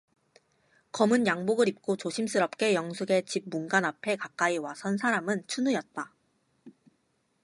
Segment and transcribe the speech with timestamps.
[0.93, 6.11] 검은 양복을 입고 조심스럽게 영숙의 집 문간 앞에 가까이 와 선 사람은 춘우였다.